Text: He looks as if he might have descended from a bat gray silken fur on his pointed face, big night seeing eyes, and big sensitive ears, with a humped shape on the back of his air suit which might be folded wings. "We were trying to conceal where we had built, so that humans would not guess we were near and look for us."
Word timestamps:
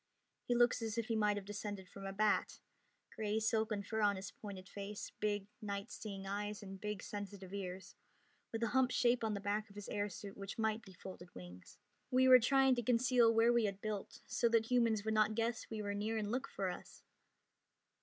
He 0.47 0.55
looks 0.55 0.81
as 0.81 0.97
if 0.97 1.09
he 1.09 1.15
might 1.15 1.37
have 1.37 1.45
descended 1.45 1.87
from 1.87 2.07
a 2.07 2.11
bat 2.11 2.59
gray 3.15 3.39
silken 3.39 3.83
fur 3.83 4.01
on 4.01 4.15
his 4.15 4.31
pointed 4.31 4.67
face, 4.67 5.11
big 5.19 5.45
night 5.61 5.91
seeing 5.91 6.25
eyes, 6.25 6.63
and 6.63 6.81
big 6.81 7.03
sensitive 7.03 7.53
ears, 7.53 7.95
with 8.51 8.63
a 8.63 8.69
humped 8.69 8.93
shape 8.93 9.23
on 9.23 9.35
the 9.35 9.39
back 9.39 9.69
of 9.69 9.75
his 9.75 9.87
air 9.89 10.09
suit 10.09 10.35
which 10.35 10.57
might 10.57 10.81
be 10.81 10.93
folded 10.93 11.35
wings. 11.35 11.77
"We 12.09 12.27
were 12.27 12.39
trying 12.39 12.73
to 12.77 12.81
conceal 12.81 13.31
where 13.31 13.53
we 13.53 13.65
had 13.65 13.79
built, 13.79 14.21
so 14.25 14.49
that 14.49 14.71
humans 14.71 15.05
would 15.05 15.13
not 15.13 15.35
guess 15.35 15.69
we 15.69 15.83
were 15.83 15.93
near 15.93 16.17
and 16.17 16.31
look 16.31 16.47
for 16.47 16.71
us." 16.71 17.03